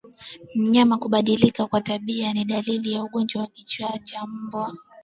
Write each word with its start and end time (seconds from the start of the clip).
Mnyama 0.55 0.97
kubadilika 0.97 1.67
kwa 1.67 1.81
tabia 1.81 2.33
ni 2.33 2.45
dalili 2.45 2.93
ya 2.93 3.03
ugonjwa 3.03 3.41
wa 3.41 3.47
kichaa 3.47 3.97
cha 3.97 4.25
mbwa 4.27 4.73